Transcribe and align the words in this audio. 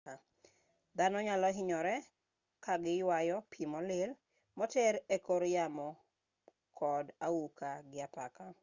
dhano 0.97 1.17
nyalohinyore 1.27 1.95
kagiyueyo 2.65 3.37
pii 3.51 3.69
molil 3.73 4.09
moter 4.57 4.93
ekor 5.15 5.43
yamo 5.55 5.87
kod 6.79 7.05
auka 7.27 7.69
gi 7.89 7.99
apaka 8.07 8.45